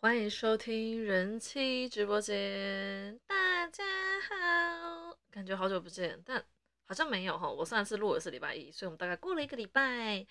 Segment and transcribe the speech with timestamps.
[0.00, 3.84] 欢迎收听人气直播间，大家
[4.20, 6.42] 好，感觉好久不见，但
[6.86, 7.46] 好像没有哈。
[7.50, 10.26] 我上次录的是礼拜一，所以我们大概过了一个礼拜，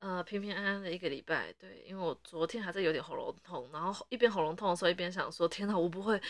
[0.00, 1.52] 呃，平平安安的一个礼拜。
[1.52, 6.20] 对，因为我昨天还在有点喉咙痛，然后一边喉咙痛的时候，一边想说，天哪，我不会，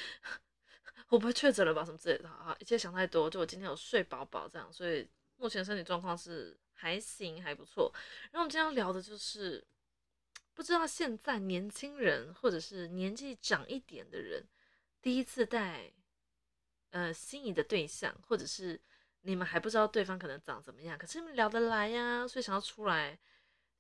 [1.09, 1.85] 我不会确诊了吧？
[1.85, 3.31] 什么之类的，哈，一切想太多。
[3.31, 7.93] 就我今天有睡饱饱这样，所以目前身体状况是还行，还不错。
[8.31, 9.65] 然后我们今天要聊的就是。
[10.57, 14.41] 不知道现在年轻人或者是年纪长一点的人，
[15.03, 15.93] 第一次带
[16.91, 18.81] 呃心仪的对象，或者是
[19.23, 23.19] 你们还不知道对方可能长怎么样，可是你们聊得来呀、所以想要出来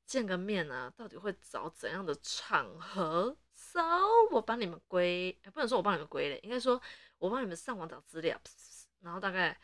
[0.04, 3.80] 见个面啊，到底会找怎样的场合？So
[4.32, 6.82] 我帮你们归，不能说我帮你们归类，应该说
[7.24, 8.38] 我帮你们上网找资料，
[9.00, 9.58] 然后大概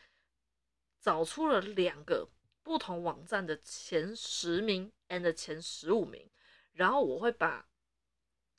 [0.99, 2.27] 找出了两个
[2.63, 6.27] 不同网站的前十名 and 前十五名。
[6.71, 7.69] 然后我会把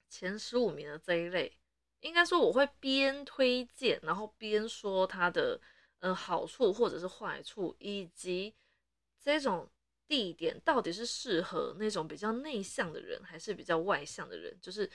[0.08, 1.58] 前十五名的这一类，
[1.98, 5.60] 应该说我会边推荐，然后边说它的
[5.98, 8.54] 呃好处或者是坏处，以及
[9.20, 9.68] 这种
[10.06, 14.56] 地点到底是适合那种比较内向的人，还是比较外向的人。
[14.60, 14.88] 就是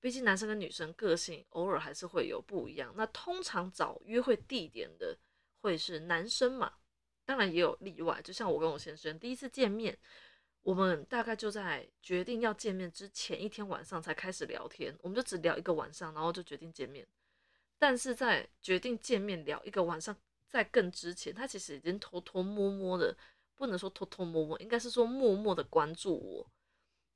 [0.00, 2.92] 毕竟男生跟女生个性偶尔还是会有不一样。
[2.96, 5.16] 那通常找约会地点的
[5.60, 6.72] 会是男生嘛，
[7.24, 9.96] 当然也有例外，就像我跟我先生第一次见面。
[10.62, 17.06] 我们大概就在决定要见面之前一天晚上才开始聊天，我们就只聊一个晚上，然后就决定见面。
[17.78, 20.14] 但是在决定见面聊一个晚上，
[20.46, 23.16] 在更之前，他其实已经偷偷摸摸的，
[23.54, 26.46] 不能说偷偷摸摸，应该是说默默的关注我。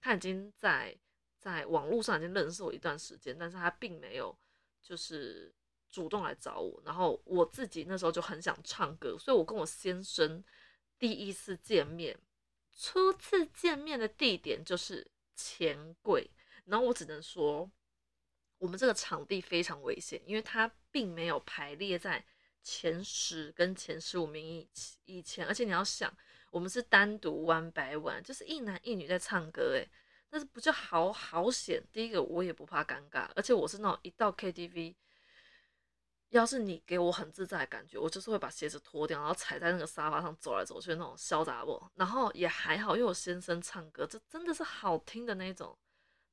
[0.00, 0.96] 他已经在
[1.44, 4.34] 在网络上已经认识我一段时间，但是他并没有
[4.80, 5.54] 就是
[5.90, 6.80] 主动来找我。
[6.86, 10.42] 然后我自己那时候就很想唱歌，所以我跟我先生
[10.98, 12.18] 第一次见面。
[12.74, 16.30] 初次见面的地点就是钱柜，
[16.64, 17.70] 然后我只能说，
[18.56, 22.24] 我们这个场地非常危险，因为它并没有排列在
[22.62, 24.68] 前十跟前十五名以
[25.04, 26.10] 以前，而且你要想，
[26.50, 29.86] 我们是单独 one by one，就是一男一女在唱歌，诶，
[30.34, 31.80] 但是不就好好险？
[31.92, 34.96] 第一个我也不怕尴尬，而且我是那种一到 KTV。
[36.30, 41.88] 要是你给我很自在的感觉，我就是会把鞋子脱掉，然后踩在那个沙发上走来走去那种潇洒我。
[41.94, 45.78] 然后也还好，因为我先生唱歌，这真的是好听的那种，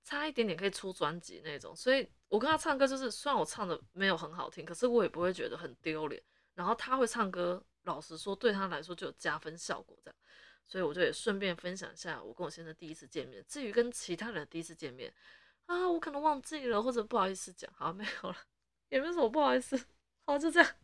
[0.03, 1.75] 差一点点可以出专辑那种。
[1.75, 6.19] 所以我跟他唱歌，就是虽然我唱的没有很好听，可是我也不会觉得很丢脸。
[6.56, 10.16] 然后他会唱歌，老实说对他来说就有加分效果这样。
[10.67, 13.44] 所以我就也顺便分享一下我跟我先生第一次见面。
[13.47, 15.13] 至于跟其他人第一次见面
[15.66, 18.38] 啊，我可能忘记了或者不好意思讲，好没有了。
[18.89, 19.79] 也没有什么不好意思，
[20.25, 20.75] 好就这样。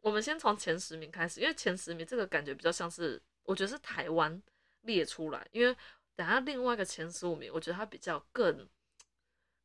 [0.00, 4.40] 我们先从前十名开始，因为前十名这个感觉比较像是，我觉得是台湾
[4.82, 5.44] 列出来。
[5.50, 5.76] 因为
[6.14, 8.68] 等下另外一个前十五名，我觉得它比较更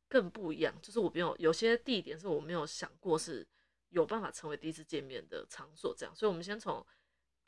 [0.08, 3.46] 更不一样，就是我没有有些地点是我没有想过是
[3.90, 6.12] 有办法成为第一次见面的场所，这样。
[6.16, 6.84] 所以我们先从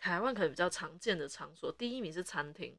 [0.02, 2.76] 台湾可能比较常见的场所，第一名是餐厅。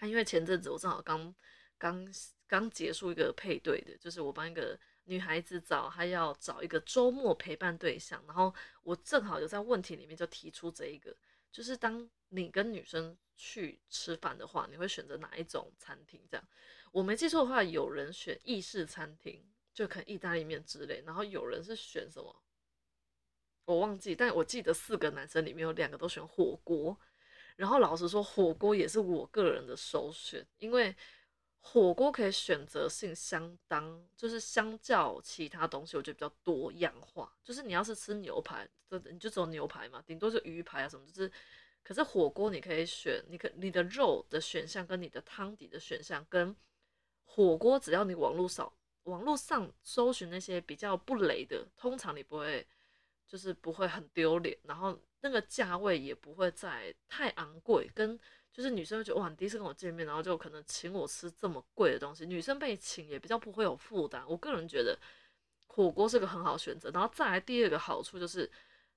[0.00, 1.34] 那因为前阵子我正好刚
[1.78, 2.06] 刚
[2.46, 4.78] 刚结束一个配对的，就是我帮一个。
[5.08, 8.52] 女孩子找她要找一个周末陪伴对象，然后
[8.82, 11.16] 我正好有在问题里面就提出这一个，
[11.52, 16.20] 就是当你跟女生去吃饭的话，你会选择哪一种餐厅？
[16.28, 16.44] 这样
[16.90, 19.40] 我没记错的话，有人选意式餐厅，
[19.72, 22.42] 就可能意大利面之类，然后有人是选什么，
[23.66, 26.96] 我忘记，但我记得四个男生里面有两个都选火锅，
[27.56, 30.96] 然后老实说，火锅也是我个人的首选，因为。
[31.68, 37.36] 火锅可以选择性相当，就是相较其他东西，我觉得比较多样化。
[37.42, 41.04] 就是你要是吃牛排，就你就只有牛排嘛，顶多就鱼排啊什么。
[41.08, 41.32] 就是，
[41.82, 46.54] 可是火锅你可以选，你可你的肉的选项跟你的汤底的选项，跟
[47.24, 48.72] 火锅只要你网络上
[49.02, 52.64] 网络上搜寻那些比较不雷的，通常你不会
[53.26, 58.18] 就是不会很丢脸，然后那个价位也不会再太昂贵，跟。
[58.52, 64.24] 就是女生会觉得哇，你第一次跟我见面，然后就可能请我吃这么贵的东西，女生被请也比较不会有负担。
[64.26, 64.98] 我个人觉得
[65.66, 66.90] 火锅是个很好选择。
[66.90, 68.50] 然后再来第二个好处就是，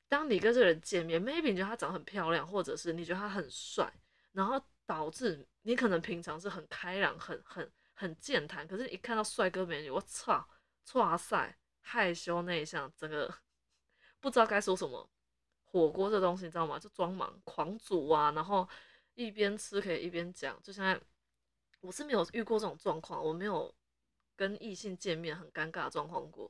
[0.08, 3.94] 当你跟这个人见面，maybe 你觉得他长得很漂亮，或者是你觉得他很帅，
[4.32, 10.48] 然后导致你可能平常是很开朗、很很很健谈，可是一看到帅哥美女，我操，
[10.94, 13.30] 哇塞，害羞内向，整个
[14.20, 15.10] 不知道该说什么。
[15.66, 16.80] 火锅这东西你知道吗？
[16.80, 18.68] 就装忙狂煮啊，然后。
[19.16, 20.98] 一边吃可以一边讲，就现在
[21.82, 23.76] 我是没有遇过这种状况，我没有
[24.38, 26.50] 跟异性见面很尴尬的状况过。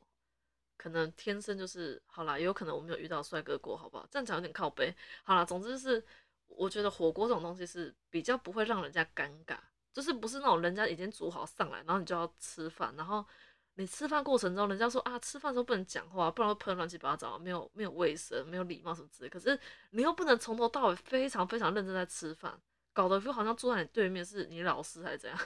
[0.77, 4.07] 可能天生就是好啦，也有可能我没有遇到帅哥过，好不好？
[4.11, 4.95] 这样讲有点靠背。
[5.23, 6.05] 好啦，总之是
[6.45, 9.57] 我觉得火锅这种东西是比较不会让人家尴尬，
[9.91, 13.25] 就是不是那种人家已经煮好上来，然后你就要吃饭，然后
[13.79, 19.29] 你吃饭过程中，人家说啊，吃饭的时候不能讲话，不然会喷乱七八糟，没有没有卫生，没有礼貌什么之类。
[19.29, 19.57] 可是
[19.91, 22.59] 你又不能从头到尾非常非常认真在吃饭，
[22.91, 25.39] 搞得就好像坐在你对面是你老师还是怎样，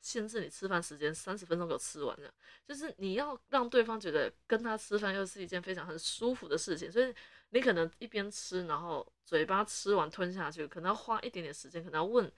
[0.00, 2.34] 限制你吃饭时间三十分钟给我吃完这样。
[2.66, 7.14] 就是你要让对方觉得跟他吃饭又是一件非常很舒服的事情，所以
[7.50, 12.28] 你可能一边吃，然后嘴巴吃完吞下去，可能要花一点点时间，可能要问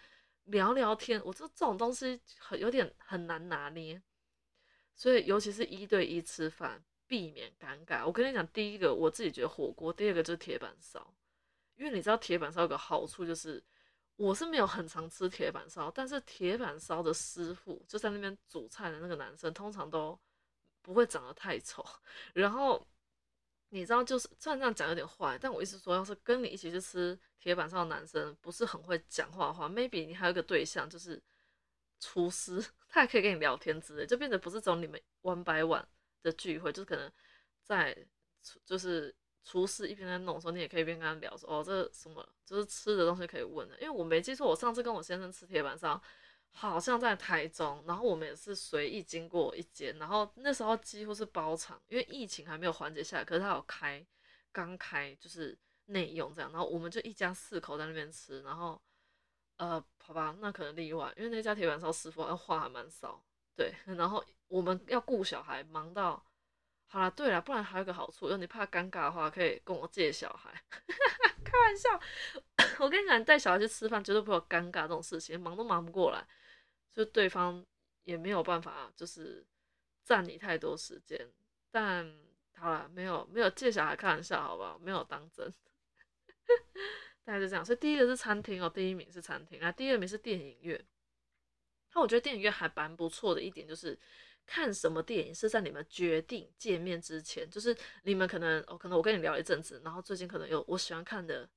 [0.44, 1.18] 聊聊天。
[1.24, 4.02] 我这这种东西很有点很难拿捏，
[4.94, 8.06] 所以尤其是一对一吃饭，避免尴尬。
[8.06, 11.14] 我跟你讲，第一个我自己觉得火锅，第二个就是铁板烧，
[11.76, 13.62] 因为你知道铁板烧有个好处就是。
[14.16, 20.16] 我是没有很常吃铁板烧，但是铁板烧的师傅就在那边煮菜的那个男生，通常都
[20.82, 21.84] 不会长得太丑。
[22.34, 22.86] 然后
[23.70, 31.20] 你知道，就是虽然这样讲有点坏，但我意思说，要是跟你一起去吃铁板烧的男生不是很会讲话的话，maybe 你还有个对象就是
[32.02, 32.60] 厨师，
[32.90, 35.84] 他还可以跟你聊天之类，就变得不是只有你们 one by one
[36.22, 37.10] 的聚会，就是可能
[37.62, 37.96] 在
[38.66, 39.14] 就是。
[39.44, 43.74] 厨师一边在弄的时候，你也可以边跟他聊说，哦，这什么就是吃的东西可以问的。
[43.80, 46.00] 因为我没记错，我上次跟我先生吃铁板烧，
[46.52, 54.06] 好像在台中，然后我们也是随意经过一间，然后那时候几乎是包场，因为疫情还没有缓解下来，可是他有开，
[54.52, 58.80] 刚开就是内用这样，然后我们就一家四口在那边吃，然后
[59.62, 63.22] 呃，好吧，那可能例外，因为那家铁板烧师傅话还蛮少，
[63.54, 66.20] 对，然后我们要顾小孩，忙到。
[66.88, 70.52] 好啦，对了，不然还有个好处，就是你怕尴尬的话，可以跟我借小孩。
[71.44, 71.88] 开玩笑，
[72.80, 76.26] 我跟你讲，带小孩去吃饭绝对不会有尴尬这种事情，忙都忙不过来，
[76.90, 77.64] 就对方
[78.02, 79.46] 也没有办法，就是
[80.02, 81.32] 占你太多时间。
[81.70, 82.12] 但
[82.56, 84.76] 好了，没有没有借小孩开玩笑，好不好？
[84.78, 85.54] 没有当真。
[87.24, 90.84] 大概是这样，所以第一个是餐厅哦，第一名是餐厅，那第二名是电影院。
[91.94, 93.98] 那我觉得电影院还蛮不错的一点就是。
[94.44, 101.48] 看什么电影是在你们决定见面之前，就是你们可能哦，可能我跟你聊一阵子，然后最近可能有我喜欢看的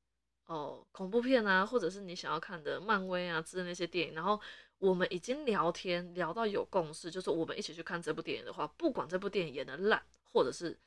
[0.46, 4.40] 哦恐怖片啊，或者是你想要看的漫威啊之类那些电影，然后
[4.78, 10.02] 我们已经聊天聊到有共识，就是我们一起去看这部电影的话，不管这部电影演的烂
[10.32, 10.78] 或者是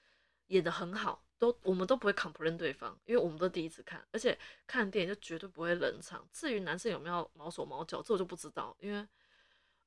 [0.47, 6.27] 演的很好，都我们都不会 complain 对方，因为我们都第一次看，而且看电影就绝对不会冷场。
[6.33, 9.07] 至于男生有没有毛手毛脚，这我就不知道，因为。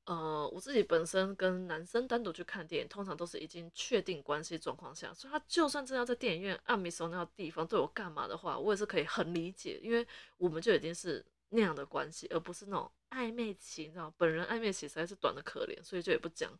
[0.05, 10.05] 呃，我自己本身跟男生单独去看电影，通常都是已经确定关系状况下，所以他就算真的要在电影院按密手那个地方对我干嘛的话，我也是可以很理解，因为
[10.37, 16.51] 我们就已经是那样的关系，而不是那种暧昧期，你知道，本人暧昧期实在是短的可怜，所以就也不讲。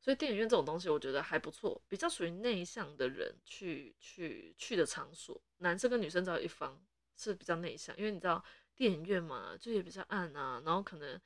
[0.00, 6.82] 所以电影院这种东西，我觉得还不错，比较属于内向的人去去去的场所，男生跟女生只有一方
[7.16, 8.44] 是比较内向，因为你知道
[8.74, 11.20] 电影院嘛，就也比较暗啊，然后可能。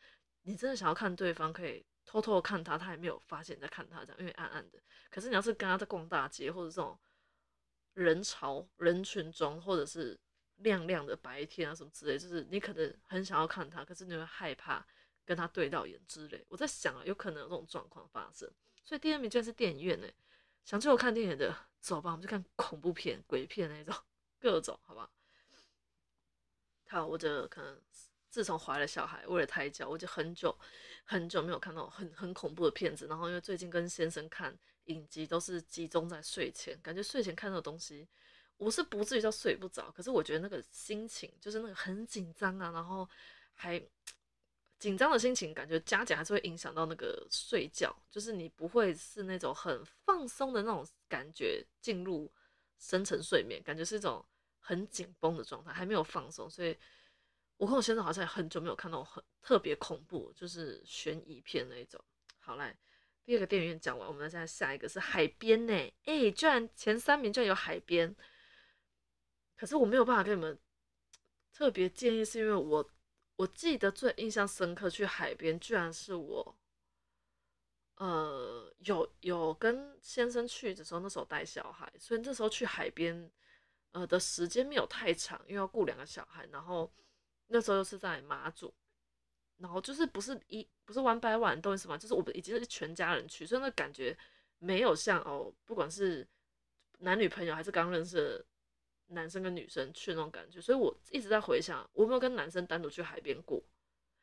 [0.46, 4.78] 你真的想要看对方，可以偷偷的看他，他也没有发现你在看他这样，因为暗暗的。
[5.10, 7.00] 可是你要是跟他在逛大街，或者这种
[7.94, 10.20] 人潮人群中，或者是
[10.56, 14.86] 亮亮的白天啊什么之类，就是你可能很想要看他，可是你会害怕
[15.24, 16.44] 跟他对到眼之类。
[16.48, 18.50] 我在想啊，有可能有这种状况发生。
[18.84, 20.06] 所以第二名居然是电影院呢，
[20.64, 23.94] 想去我看电影的，走吧，我们去看恐怖片、鬼片那种，
[24.38, 25.10] 各种，好吧？
[26.88, 27.80] 好，我的可能。
[28.30, 30.52] 自从怀了小孩，为了胎教，我就很久
[31.04, 33.06] 很久没有看到很很恐怖的片子。
[33.06, 34.52] 然后因为最近跟先生看
[34.86, 38.08] 影集，都是集中在睡前，感觉睡前看到的东西，
[38.56, 39.88] 我是不至于叫睡不着。
[39.92, 43.08] 可是我觉得那个心情，就是那个很紧张啊，然后
[43.52, 43.80] 还
[44.78, 47.94] 紧张的心情，感觉加减还是会影响到那个睡觉。
[48.10, 52.32] 就是你不会是那种很放松的那种感觉，进入
[52.78, 54.24] 深层睡眠，感觉是一种
[54.58, 56.76] 很紧绷的状态，还没有放松，所以。
[57.56, 62.04] 我跟我先生好像很久没有看到很特别恐怖，就是悬疑片那一种。
[62.40, 62.76] 好来，
[63.24, 65.72] 第二个电影院讲完，我们再下一个是海边呢。
[66.04, 68.14] 哎，居然前三名居然有海边，
[69.56, 70.58] 可是我没有办法跟你们
[71.52, 72.90] 特别建议，是因为我
[73.36, 76.56] 我记得最印象深刻去海边，居然是我，
[77.96, 83.30] 呃，有有跟先生去的时候，那时候带小孩，所以那时候去海边，
[83.92, 86.92] 呃的时间没有太长，因为要顾两个小孩，然后。
[87.48, 88.72] 那时候又是在马祖，
[89.58, 91.96] 然后就是不是一不是 one by one 懂意思吗？
[91.96, 94.16] 就是我们已经是全家人去，所以那感觉
[94.58, 96.26] 没有像哦，不管是
[97.00, 98.44] 男女朋友还是刚认识
[99.08, 100.60] 男生跟女生去那种感觉。
[100.60, 103.62] 所以我一直在回想，我没有跟男生单独去海边过，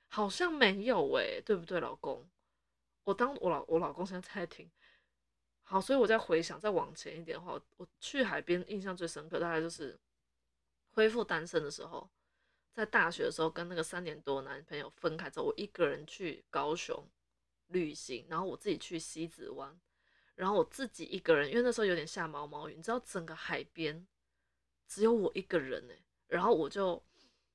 [0.07, 2.27] 好像没有诶，对不对，老公？
[3.03, 4.69] 我当我老我老公现在在听，
[5.63, 10.00] 好，所以我再回想，再往前一点的话，我去海边印象最深刻，大概就是
[10.91, 12.07] 恢复单身的时候，
[12.73, 17.03] 在大学的时候跟那个三年多男朋友分开之后，我一个人去高雄
[17.69, 19.79] 旅行，然后我自己去西子湾，
[20.35, 24.05] 然后我自己一个人，因为那时候有点下毛毛雨，你知道整个海边
[24.91, 25.95] 只有我一个人哎、
[26.27, 27.01] 然后我就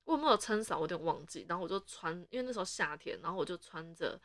[0.04, 4.18] 我有没有撑伞，我有点忘记，然后我就穿，因为那时候夏天，然后我就穿着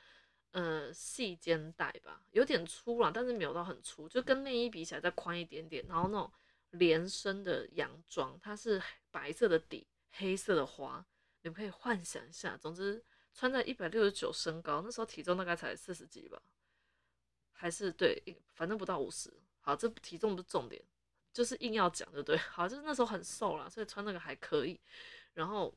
[0.51, 6.31] 呃细肩带吧，有点粗啦，但是没有到很粗，就跟内衣比起来再宽一点点，然后那种
[6.69, 11.05] 连身的洋装，它是白色的底，黑色的花，
[11.41, 12.55] 你们可以幻想一下。
[12.55, 13.03] 总之，
[13.33, 16.41] 穿在一百六十九身高，那时候体重大概才四十几吧，
[17.51, 19.33] 还是对，反正不到五十。
[19.59, 20.81] 好，这体重不是重点，
[21.33, 22.35] 就是硬要讲，就对？
[22.51, 24.79] 好，就是那时候很瘦啦，所以穿那个还可以。
[25.33, 25.73] 然后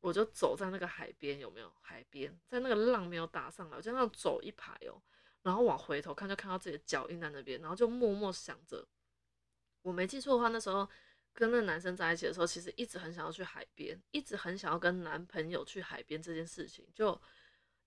[0.00, 1.72] 我就走在那个海边，有没有？
[1.80, 5.02] 海边在那个浪没有打上来，我就那样走一排哦，
[5.42, 8.86] 然后往回头看，就看到自己的脚印在那边，然后就默默想着，
[9.82, 10.88] 我没记错的话，那时候
[11.32, 17.20] 跟那个男生在一起的时候，其实一直很想要去海边，一直很想要跟男朋友去海边这件事情，就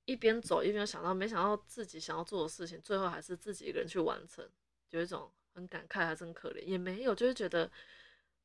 [0.05, 4.49] 一边走一边想到，没想到自己想要做的事情，最后还是自己一个人去完成，
[4.89, 7.69] 有一种很感慨，还真可怜，也没有，就是觉得，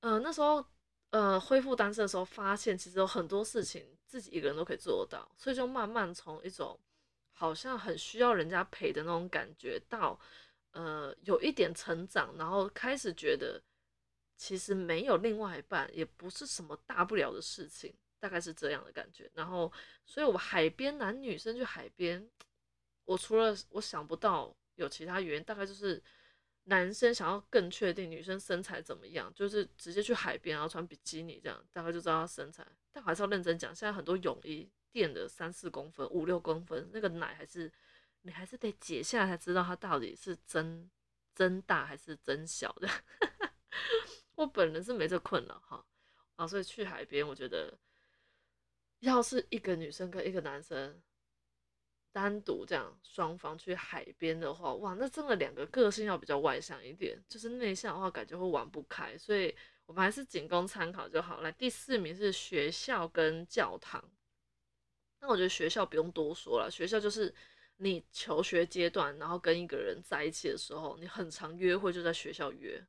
[0.01, 0.65] 呃，那时候。
[1.11, 6.77] 呃，恢复单身的时候，发现其实有很多事情自己一个人都可以做到，所以就慢慢从一种
[7.31, 10.19] 好像很需要人家陪的那种感觉，到
[10.73, 13.63] 呃有一点成长，然后开始觉得
[14.37, 19.31] 其实没有另外一半也不是什么大不了的事情，大概是这样的感觉。
[19.35, 19.73] 然后，
[20.05, 22.29] 所以我海边男女生去海边，
[23.05, 26.03] 我除了我想不到有其他原因，大概就是。
[26.65, 32.67] 男生想要更确定女生身材怎么样，就是直接去海边，然后穿比基尼这样，大概就知道她身材。
[32.91, 37.71] 但还是要认真讲，现在很多泳衣垫的三四公分、五六公分，那个奶还是
[38.23, 40.91] 你还是得解下来才知道它到底是真
[41.35, 42.89] 真大还是真小的。
[44.37, 45.85] 我本人是没这困扰哈，
[46.37, 47.79] 啊，所以去海边，我觉得
[49.01, 51.03] 要是一个女生跟一个男生。
[52.15, 59.53] 单独这样双方去海边的话，哇，那真的两个个性要比较外向一点，就是内向的话感觉会玩不开，所以
[59.85, 61.41] 我们还是仅供参考就好。
[61.41, 64.01] 来，第四名是学校跟教堂。
[65.19, 67.35] 那我觉得学校不用多说了，学校就是
[67.79, 72.81] 你求学阶段，然后跟一个人在一起的时候，你很常约会就在学校约，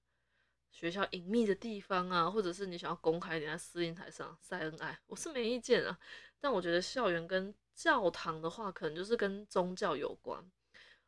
[0.69, 5.97] 学校隐秘的地方啊，或者是你想要公开一点在私音台上晒恩爱，我是没意见啊。
[6.39, 10.43] 但我觉得校园跟教堂的话，可能就是跟宗教有关，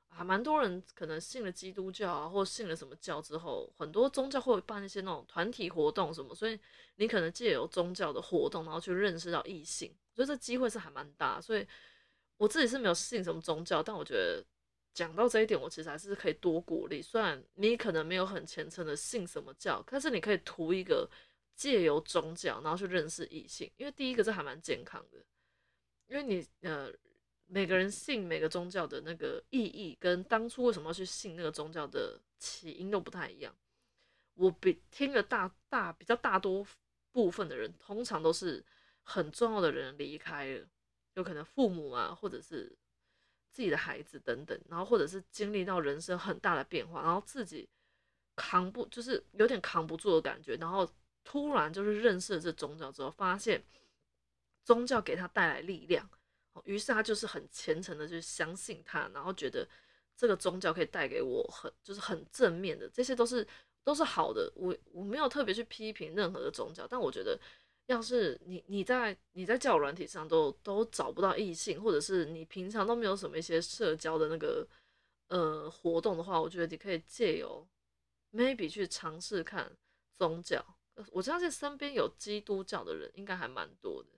[0.10, 6.60] 还蛮多人可能信了基督教啊，或信了什么教之后，很多宗教会办一些那种团体活动什么，所以
[6.98, 11.40] 你可能借由宗教的活动，然后去认识到异性，我觉得这机会是还蛮大。
[11.40, 11.66] 所以
[12.38, 14.44] 我自己是没有信什么宗教，但我觉得
[14.94, 17.02] 讲到这一点，我其实还是可以多鼓励。
[17.02, 21.10] 虽然你可能没有很虔诚的信什么教，但是你可以图一个
[21.56, 25.24] 借由宗教，然后去认识异性，因为第一个这还蛮健康的。
[26.08, 26.90] 因为你呃，
[27.48, 33.54] 每个人信每个宗教的那个意义，跟当初为什么要去信那个宗教的起因都不太一样。
[34.36, 36.66] 我比听了大大比较大多
[37.12, 38.64] 部分的人，通常都是
[39.04, 40.66] 很重要的人离开了，
[41.16, 42.78] 有可能父母啊，或者是
[43.52, 47.68] 自己的孩子等等，然后或者是经历到人生很大的变化，然后自己
[48.36, 50.90] 扛不就是有点扛不住的感觉，然后
[51.24, 53.62] 突然就是认识了这宗教之后，发现。
[54.68, 56.06] 宗教给他带来力量，
[56.66, 59.66] 于是他就是很虔诚的去相信他，然后觉得
[60.18, 63.48] 这个宗教可以带给我很就是很正面的，这些都是
[63.86, 64.52] 都是好的。
[64.58, 67.40] 我我没有特别去批评任何的宗教，但我觉得
[67.86, 74.68] 要是你你在你在交友软体上都都找不到异性，或者是你平常都没有什么一些社交的那个
[75.30, 77.66] 呃活动的话，我觉得你可以借由
[78.34, 79.72] maybe 去尝试看
[80.18, 80.62] 宗教。
[81.14, 84.10] 我相信身边有基督教的人应该还蛮多的。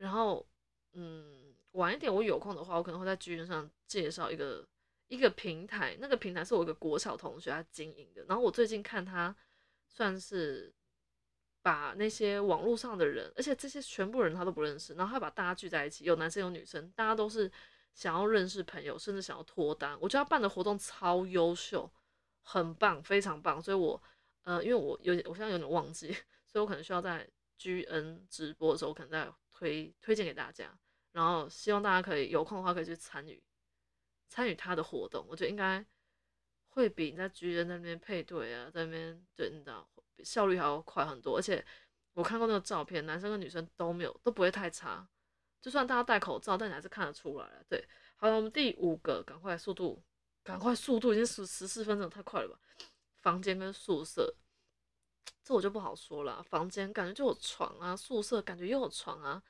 [0.00, 0.46] 然后，
[0.94, 4.66] 嗯，晚一点我有空的话，我可能会在剧院上介绍一个
[5.08, 8.24] 一个平台，那个平台是我一个国小同学他经营的。
[8.24, 9.36] 然后我最近看他
[9.86, 10.72] 算是
[11.60, 17.52] 把那些网络上的人，而且这些全部人他都不认识，然后他把大家聚在一起，有男生有女生，大家都是
[17.92, 19.94] 想要认识朋友，甚至想要脱单。
[20.00, 21.92] 我觉得他办的活动超优秀，
[22.40, 23.60] 很棒，非常棒。
[23.60, 24.02] 所以我
[24.44, 26.10] 呃，因为我有我现在有点忘记，
[26.46, 27.28] 所以我可能需要在
[27.60, 29.30] G N 直播的时候，可能在。
[29.60, 30.74] 推推荐给大家，
[31.12, 33.42] 然后希望大家可以有空的话可以去参与
[34.26, 35.84] 参与他的活动，我觉得应该
[36.70, 39.86] 会比你在居人那边配对啊，在那边对，你知道
[40.24, 41.36] 效率还要快很多。
[41.36, 41.62] 而且
[42.14, 45.06] 我看过那个照片，男生跟女生都没有都不会太差，
[45.60, 47.62] 就算大家戴口罩，但你还是看得出来了。
[47.68, 47.86] 对，
[48.16, 50.02] 好了，我们第五个，赶快速度
[50.42, 52.58] 赶快，速度已经十十四分钟，太快了吧？
[53.20, 54.34] 房间跟宿舍，
[55.42, 56.42] 这我就不好说了。
[56.42, 59.42] 房间感觉就有床啊，宿舍感觉又有床啊，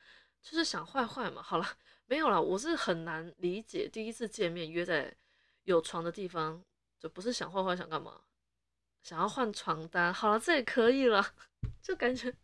[0.43, 1.43] 就是想坏坏嘛。
[1.43, 1.67] 好了，
[2.07, 5.17] 没有了，我是很难理解第一次见面约在
[5.65, 6.65] 有床的地方，
[6.99, 8.23] 就不是想坏坏想干嘛？
[9.03, 11.25] 想要换床单，好了，这也可以了，
[11.81, 12.35] 就感觉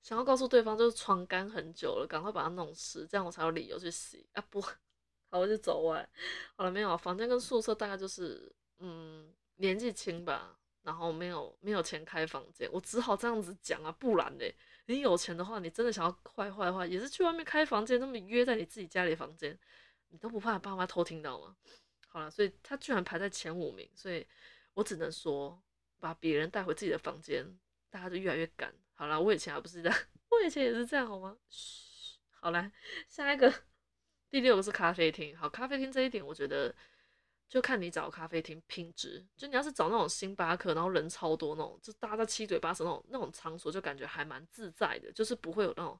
[0.00, 4.44] 想要告诉对方就是床干很久了，赶快把它弄湿，这样我才有理由去洗啊！
[4.50, 4.60] 不
[5.30, 6.08] 好，我就走歪。
[6.56, 10.57] 好了，没有，房间跟宿舍大概就是嗯年纪轻吧，
[10.88, 14.54] 然后没有没有钱开房间，我只好这样子讲啊，不然嘞，
[14.86, 19.58] 你有钱的话，你真的想要坏坏的话，也是去外面开房间，那么约在你自己家里房间，
[20.08, 21.54] 你都不怕爸妈偷听到吗？
[22.08, 24.26] 好了，所以他居然排在前五名，所以。
[24.74, 25.60] 我只能说，
[25.98, 27.44] 把别人带回自己的房间，
[27.90, 28.72] 大家就越来越赶。
[28.94, 29.98] 好了，我以前还不是这样，
[30.30, 31.36] 我以前也是这样，好吗？
[31.48, 32.70] 嘘，好来，
[33.08, 33.52] 下一个，
[34.30, 35.36] 第六个是咖啡厅。
[35.36, 36.72] 好，咖啡厅这一点，我觉得
[37.48, 39.26] 就看你找咖啡厅品质。
[39.36, 45.98] 就你要是找那种星巴克，然后人超多那种，就大家在七嘴八舌那种那种场所，就感觉还蛮自在的，就是不会有那种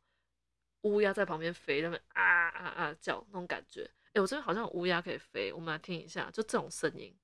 [0.83, 3.91] 乌鸦在旁边飞，那边啊啊啊叫那种感觉。
[4.13, 7.17] 哎，我这边好像有乌鸦可以飞，我们来听一下，就这种声音。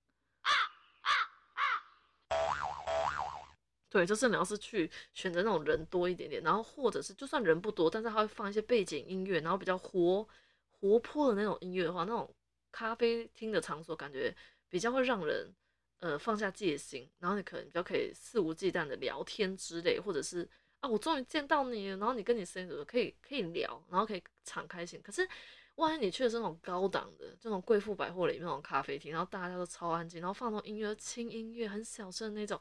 [3.91, 10.27] 对，就是你要是去选择那种人多一点点，然后或者是就算人不多，但是他会放一些背景音乐，然后比较活
[10.69, 12.35] 活泼的那种音乐的话，那种
[12.75, 14.35] 咖啡厅的场所感觉
[14.69, 15.55] 比较会让人
[16.01, 20.49] 呃放下戒心，然后你可能比较可以肆无忌惮的聊天之类，或者是
[20.81, 25.01] 啊我终于见到你，然后你跟你声音可以可以聊，然后可以敞开心。
[25.01, 25.29] 可是
[25.77, 32.61] 万一你去的是那种高档的这种贵妇百货里面那种咖啡厅，然后大家都超安静，然后放那种音乐轻音乐很小声那种。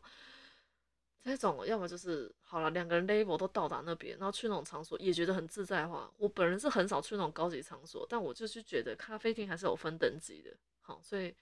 [1.24, 11.34] 这种要么就是好了，两个人 level 都到达那边，然后去那种场所也觉得很自在的话，我本人是很少去那种高级场所，但我就是觉得咖啡厅还是有分等级的，好，所以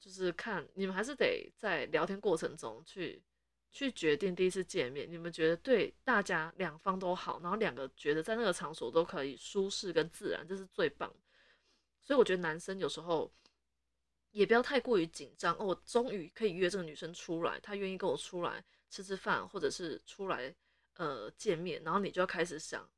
[0.00, 3.22] 就是看你们还是得在聊天过程中去
[3.70, 11.12] 去决定第一次见面，你们觉得对大家两方都好，然后两个觉得在那个场所都可以舒适跟自然，这是最棒。
[12.02, 13.30] 所以我觉得男生有时候
[14.30, 18.64] 也不要太过于紧张哦，我终于可以约这个女生出来，她愿意跟我出来。
[18.88, 20.54] 吃吃饭，或者是出来
[20.94, 22.88] 呃见面，然后你就要开始想，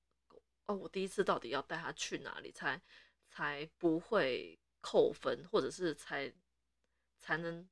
[0.66, 2.80] 哦，我第一次到底要带他去哪里才
[3.28, 6.32] 才不会扣分，或者是才
[7.20, 7.68] 才能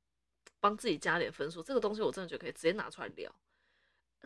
[0.59, 1.61] 帮自己加点分数。
[1.61, 3.33] 这个东西我真的觉得可以直接拿出来聊，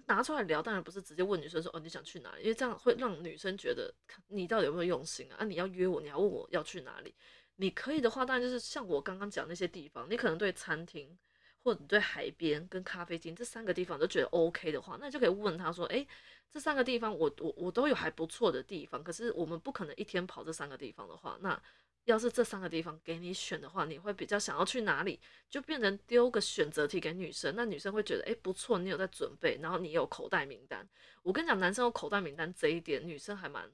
[0.07, 3.93] 拿出来聊，当然不是直接问女生说哦你想去哪里，因为这样会让女生觉得
[4.27, 5.37] 你到底有没有用心啊？
[5.39, 7.13] 啊你要约我，你要问我要去哪里？
[7.57, 11.17] 你可以的话，当然就是像我刚刚讲那些地方，你可能对餐厅。
[11.63, 16.07] 或者你对海边跟咖啡厅这三个地方都觉得 OK 的话，那就可以问他说：“诶，
[16.49, 21.61] 这三个地方我我我都有还不错的地方，可是我们不可能一天跑这三个地方的话，那
[22.05, 25.19] 要是这三个地方给你选的话，你会比较想要去哪里？
[25.49, 30.87] 就变成丢个选择题给女生，那女生会觉得诶不错，你有在准备，然后你有口袋名单。
[31.21, 33.71] 我跟你讲，男生有口袋名单这一点，女生还蛮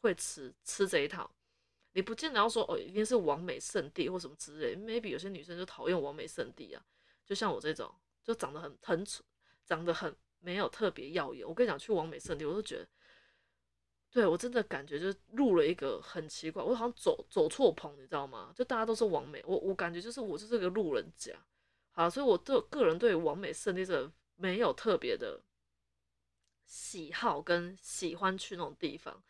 [0.00, 1.30] 会吃吃这一套。
[1.92, 6.82] 你不见得要说哦，一定是完美圣地或什么之类，maybe 有些女生就讨厌完美圣地啊。”
[7.26, 9.22] 就像我这种，就长得很很丑，
[9.64, 11.46] 长得很没有特别耀眼。
[11.46, 12.88] 我跟你讲，去完美圣地，我都觉得，
[14.12, 18.52] 对我真的感觉就是入了一个很奇怪，我好像走走错棚，你知道吗？
[18.54, 21.34] 就大家都是完美，我我感觉就是我就是个路人甲。
[21.90, 25.42] 好，所以我对个人对完美圣地这没有特别的
[26.64, 29.20] 喜好跟喜欢去那种地方。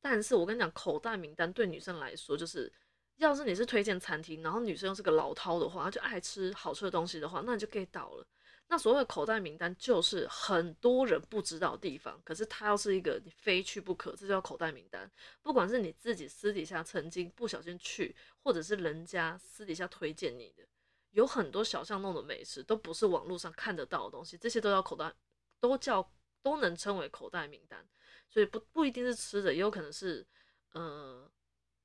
[0.00, 2.72] 但是我跟你讲，口袋名单对女生来说就是。
[3.16, 8.26] 要是你是推荐餐厅，然后女生又是个老饕的话，就爱吃好吃的东西的话，那你就 get 到了。
[8.66, 15.08] 那所谓的口袋名单，就是很多人不知道的地方，可是它要是一个你非去不可，这叫口袋名单。
[15.42, 20.66] 不管是你自己私底下曾经不小心去，或者是人家私底下推荐你的，
[21.10, 25.12] 有很多小巷弄的美食都不是网络上看得到的东西，这些都叫口袋，
[25.60, 26.10] 都叫
[26.42, 27.86] 都能称为口袋名单。
[28.28, 30.26] 所以不不一定是吃的，也有可能是，
[30.72, 31.30] 呃。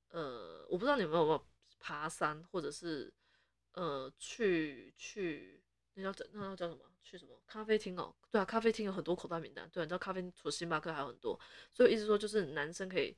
[0.09, 1.47] 呃，我不知道你们有没有
[1.79, 3.13] 爬山，或者是
[3.73, 6.85] 呃去去那叫那叫叫什么？
[7.01, 8.13] 去什么咖啡厅哦？
[8.29, 9.67] 对啊，咖啡厅有很多口袋名单。
[9.69, 11.39] 对，啊你知道咖啡厅除了星巴克还有很多，
[11.71, 13.15] 所以意思说就是男生可以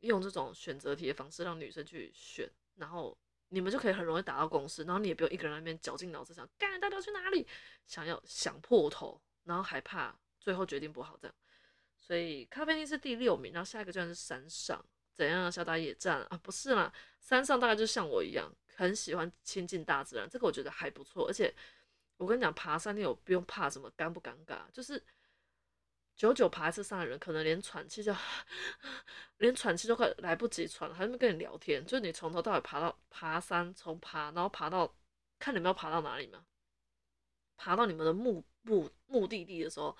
[0.00, 3.16] 用这种选择题的方式让女生去选，然后
[3.48, 7.46] 你们就可以很容易达到共识，然后你也不用一个人那边绞尽脑汁想，干大家要去哪里，
[7.86, 11.34] 想要想破头，然后还怕最后决定不好这样。
[11.96, 14.84] 所以咖啡厅是第六名，然后下一个居然是山上。
[15.16, 16.38] 怎样小打野战啊？
[16.42, 21.26] 不是啦，山上大概就像我一样，很喜欢亲近大自然，这个我觉得还不错。
[21.26, 21.52] 而且
[22.18, 25.02] 我跟你讲，爬山你有不用怕什么尴不尴尬，就是
[26.14, 28.14] 久久爬一次山的人，可能连喘气就
[29.38, 31.82] 连喘气都快来不及喘，还在跟你聊天。
[31.84, 34.94] 就是你从头到尾爬到爬山，从爬然后爬到
[35.38, 36.44] 看你们要爬到哪里嘛，
[37.56, 39.96] 爬到你们的目目目的地的时候，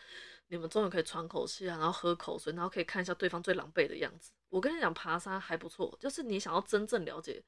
[0.49, 4.33] 你们终于可以喘口气啊，然后喝口水，然后可以看一下对方最狼狈的样子。
[4.57, 7.45] 我跟你讲，爬山还不错，就是你想要真正了解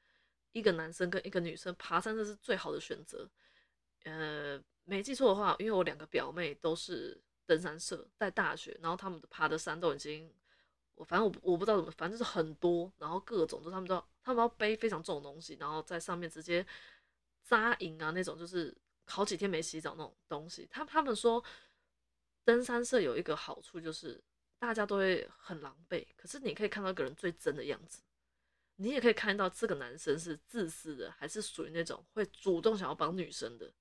[0.51, 3.27] 一个男生跟一个女生，爬山这是最好的选择。
[4.03, 10.31] 呃，没记错的话，因为我两个表妹都是登山社，在大学，然后他们爬的山都已经，
[10.93, 16.63] 我反正我我不知道怎么，反正就是很多，然后各种都他们都要他们要背非常重的东西，然后在上面直接
[17.43, 20.67] 扎营啊那种，就是好几天没洗澡那种东西。
[20.69, 21.43] 他他们说，
[22.43, 24.21] 登山社有一个好处就是
[24.59, 28.01] 大家都会很狼狈，可是你可以看到个人最真的样子。
[28.75, 33.73] 你也可以看到这个男生是自私的，还是属于那种会主动想要帮女生的。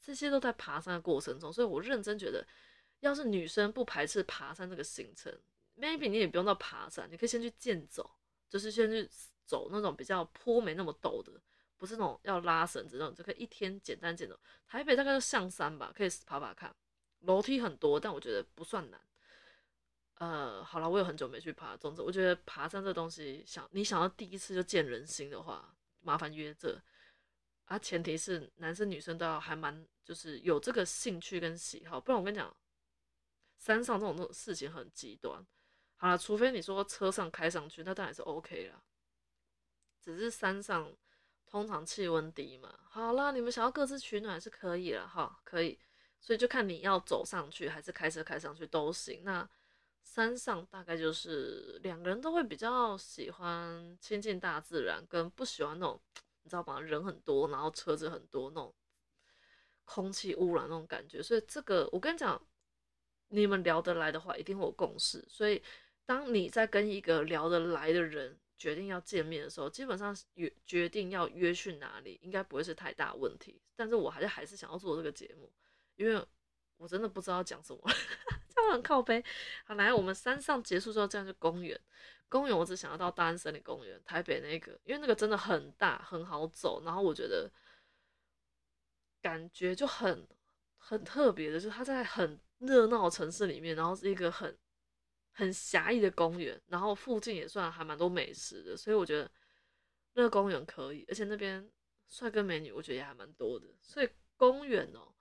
[0.00, 2.46] 这些都在爬山的过程中，所以我认真觉得，
[3.00, 5.30] 要是女生不排斥爬山这个行程
[5.76, 8.10] ，maybe 你也不用到爬山，你可以先去健走，
[8.48, 9.06] 就是先去
[9.44, 11.32] 走那种比较坡没那么陡的，
[11.76, 14.40] 不是那种要拉绳子那种，就可以一天简单健走。
[14.66, 16.74] 台北大概就象山吧，可以爬爬看，
[17.20, 18.98] 楼梯很多，但我觉得不算难。
[20.20, 26.78] 呃，好了，我有很久没去爬，总之我觉得爬山这东西，想你想要第一次就见人心的话，麻烦约这。
[27.64, 32.54] 啊，前提是男生女生都要还蛮，就是有这个兴趣跟喜好，不然我跟你讲，
[33.56, 35.42] 山上这种这种事情很极端。
[35.96, 38.82] 好了，除非你说车上开上去，那当然是 OK 啦。
[40.02, 40.94] 只是山上
[41.46, 42.78] 通常气温低嘛。
[42.90, 45.80] 好啦，你们想要各自取暖是可以了哈，可以。
[46.20, 49.24] 所以就看你要走上去还是开车开上去都行。
[49.24, 49.48] 那
[50.02, 56.00] 山上大概就是两个人都会比较喜欢亲近大自然，跟不喜欢那种。
[56.42, 56.80] 你知道吗？
[56.80, 58.74] 人很多，然后车子很多，那种
[59.84, 61.22] 空气污染那种感觉。
[61.22, 62.42] 所以这个，我跟你讲，
[63.28, 65.22] 你们聊得来的话，一定会有共识。
[65.28, 65.62] 所以，
[66.06, 73.60] 当你在跟一个聊得来的人决定要见面的时候，基本上约决定要约去哪里，应该不会是太大问题。
[73.76, 75.52] 但是我还是还是想要做这个节目，
[75.96, 76.26] 因为
[76.78, 77.82] 我真的不知道讲什么，
[78.72, 79.24] 很靠背。
[79.64, 81.78] 好，来，我们山上结束之后，这样就公园。
[82.28, 87.50] 公园我只想要到大安森林公园，台北那个，因为那个真的很大，很好走，然后我觉得
[89.20, 90.28] 感觉就很
[90.78, 94.56] 很特别的，就是它在很热闹的城市里面，然后是一个很
[95.32, 99.28] 很狭义的公园，然后附近也算还蛮多美食的，所以我觉得
[100.12, 101.68] 那个公园可以，而且那边
[102.08, 105.12] 帅哥美女我觉得也还蛮多的，所以公园哦，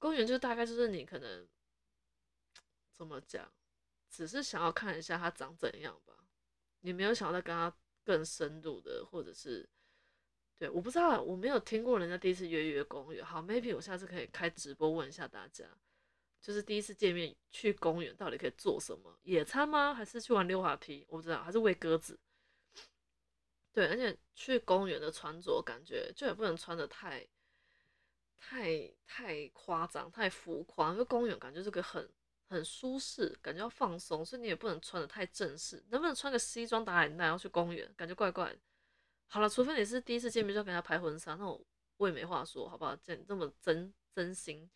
[0.00, 1.46] 公园就大概就是你可能
[3.00, 3.50] 怎么讲，
[4.10, 6.12] 只是想要看一下他长怎样吧。
[6.80, 9.66] 你没有想要再跟他更深入的，或者是
[10.58, 13.24] 对，我不知道，我没有听过人家第一次约约公园。
[13.24, 15.64] 好，maybe 我下次可以开直播问一下大家，
[16.42, 19.18] 就是第一次见面去公园到底可以做什么？
[19.22, 19.94] 野餐吗？
[19.94, 21.06] 还是去玩溜滑梯？
[21.08, 22.20] 我不知道，还是喂鸽子？
[23.72, 27.26] 对，而且去公园的穿着感觉就也不能穿的太
[28.38, 32.06] 太太夸张、太浮夸，因为公园感觉是个很。
[32.50, 35.80] 很舒适，感觉要放松，所以你也不能穿的太正式。
[35.90, 37.88] 能不能穿个西装打领带然后去公园？
[37.96, 38.58] 感觉怪怪的。
[39.28, 41.64] 好了，除非你是第一次见面就给他拍婚纱，那我
[41.96, 42.96] 我也没话说，好不好？
[42.96, 44.68] 这这么真真心。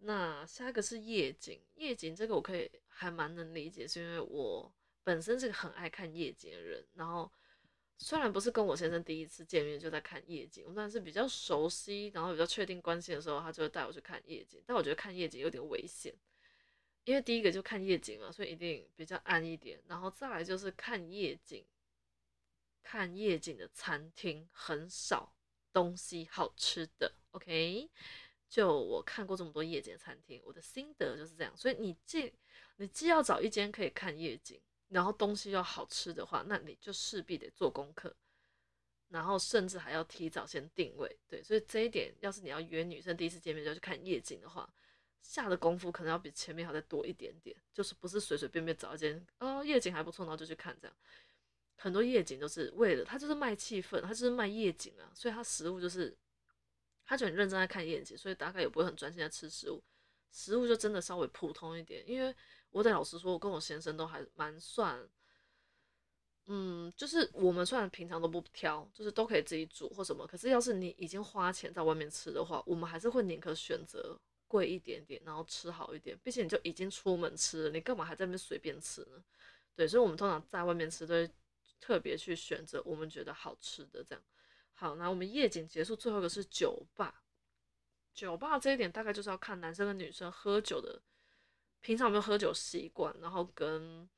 [0.00, 4.70] 那下一个是夜景，夜景这个我可以还蛮能理解，是因为我
[5.02, 6.86] 本身是个很爱看夜景的人。
[6.92, 7.32] 然后
[7.96, 14.62] 虽然不是跟我先生第一次见面就在看夜景，但是比较熟悉，然后比较确定关系的时候，他就会带我去看夜景。
[14.66, 16.14] 但我觉得看夜景有点危险。
[17.04, 19.78] 因为第一个就看夜景嘛，所以一定比较暗一点。
[19.86, 21.64] 然后再来就是看夜景，
[22.82, 25.34] 看夜景的餐厅很少
[25.72, 27.14] 东西好吃的。
[27.32, 27.90] OK，
[28.48, 31.54] 就我看过这么多夜景餐厅，我的心得就是这样。
[31.56, 32.32] 所以你既
[32.76, 38.16] 你既要找一间可以看夜景，然后东西又好吃的话，那你就势必得做功课，
[39.08, 41.18] 然后甚至还要提早先定位。
[41.28, 44.72] 对，所以这一点，要是你要约女生第一次见面就要去看夜景的话。
[45.26, 50.94] 下的功夫可能要比前面还再多一点点，就是不是随随便便找一间哦夜景还不错，然后就去看这样。
[51.76, 56.14] 很多夜景都是为了他就是卖气氛，他就是卖夜景啊，所以他食物就是
[57.06, 59.82] 他就很认真在看夜景，所以大概也不会很专心在吃食物，
[60.30, 62.04] 食物就真的稍微普通一点。
[62.06, 62.34] 因为
[62.70, 65.08] 我得老实说，我跟我先生都还蛮算，
[66.46, 74.20] 嗯，就是我们虽然平常都不挑，就是都可以自己煮或什么，可是要是你已经花钱在外面吃的话，我们还是会宁可选择。
[74.46, 76.18] 贵一点点，然后吃好一点。
[76.22, 79.22] 毕竟你就已经出门吃了，你干嘛还在那边随便吃呢？
[79.74, 81.30] 对，所以我们通常在外面吃都会
[81.80, 84.24] 特别去选择我们觉得好吃的这样。
[84.72, 87.22] 好，那我们夜景结束，最后一个是酒吧。
[88.12, 91.02] 酒吧这一点大概就是要看男生跟女生喝酒的
[91.80, 94.08] 平常有没有喝酒习惯，然后跟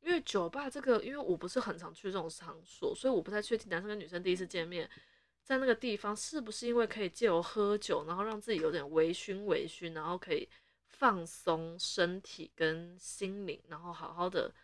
[0.00, 4.88] 因为酒吧这个，因为我不是很常去这种场所，所以我不太确定男生跟女生第一次见面，
[5.50, 10.48] 在那个地方是不是因为可以借由喝酒，然后让自己有点微醺微醺，然后可以
[10.86, 14.54] 放松身体跟心灵，然后好好的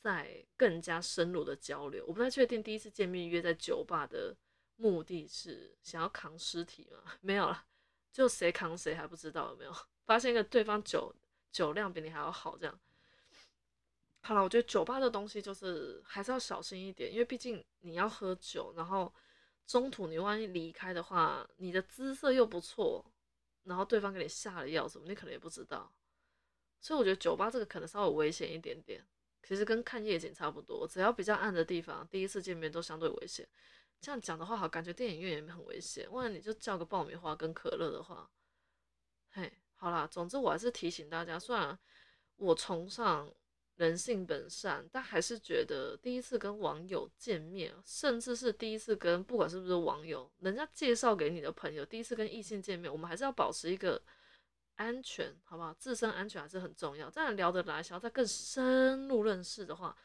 [0.00, 2.02] 再更加深入的交流。
[2.08, 4.34] 我不太确定第一次见面约在酒吧的
[4.76, 7.12] 目的是想要扛尸体吗？
[7.20, 7.66] 没有了，
[8.10, 9.76] 就谁扛谁还不知道有没有？
[10.06, 11.14] 发现一个对方酒
[11.52, 12.80] 酒量比你还要好，这样。
[14.22, 19.12] 好了，我觉得酒吧的东西就是还是要小心一点，因为毕竟你要喝酒，然后
[19.66, 23.04] 中途你万一离开的话，你的姿色又不错，
[23.64, 25.92] 然后对方给你下了药什么，你可能也不知道。
[26.80, 29.06] 所以我觉得酒吧这个可能稍微危险一点点，
[29.42, 33.48] 其实跟看夜景差不多，只要比较暗的地方，第一次见面都相对危险。
[34.00, 36.10] 这样讲的话，好，感觉电影院也很危险。
[36.10, 38.28] 万一你就叫个爆米花跟可乐的话，
[39.30, 41.78] 嘿，好啦，总之我还是提醒大家，虽然
[42.34, 43.32] 我崇尚
[43.76, 54.00] 人性本善，但还是觉得第一次跟网友见面，甚至是第一次跟不管是不是网友，人家介绍给你的朋友，第一次跟异性见面，我们还是要保持一个
[54.76, 55.72] 安全，好不好？
[55.74, 57.08] 自身安全还是很重要。
[57.10, 59.96] 这样聊得来，想要再更深入认识的话，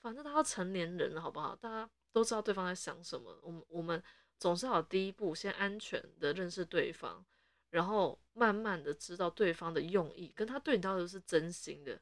[0.00, 1.54] 反正他要成年人，好不好？
[1.56, 4.02] 大家都知道对方在想什么，我们我们
[4.38, 7.24] 总是要第一步，先安全的认识对方，
[7.70, 12.00] 然后慢慢的知道对方的用意，跟他对你到底是真心的。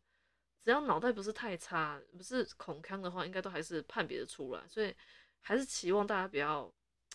[0.64, 4.62] 只要脑袋不是太差，不是恐腔的话，应该都还是判别的出来。
[4.66, 4.94] 所以
[5.42, 6.72] 还是期望大家不要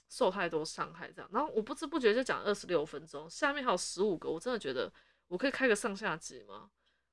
[0.08, 1.28] 受太多伤害，这样。
[1.34, 4.94] 然后我不知不觉就讲二十六分钟，下面还有十五个，我真的觉得
[5.28, 6.70] 我可以开个上下集吗？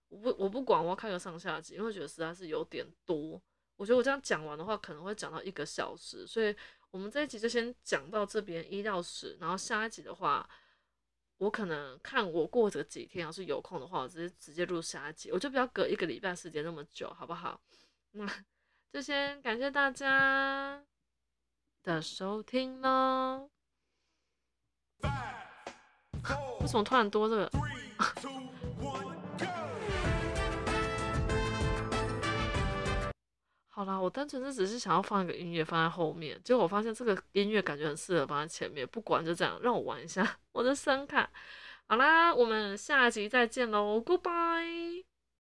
[0.09, 3.40] 我不我不管，我要开个上下集，因为觉得实在是有点多。
[3.77, 6.55] 我觉得我这样讲完的话，可能会讲到一个小时，所以
[6.90, 10.46] 我们这一集就先讲到这边一到十，然后下一集的话。
[11.38, 17.61] 我可能看我过这几天要是有空的话，我直接直接录下一集，我就不要隔一个礼拜时间那么久，好不好？
[18.12, 18.27] 那
[18.90, 20.83] 就先感谢大家
[21.83, 23.51] 的收听喽。
[26.61, 27.51] 为什么突然多这个？
[33.76, 41.28] 好啦，我单纯是只是想要放一个音乐放在后面，结果我发现这个音乐感觉很适合放在前面，不管就这样，让我玩一下 我的声卡。
[41.86, 45.15] 好啦，我们下集再见喽，Goodbye。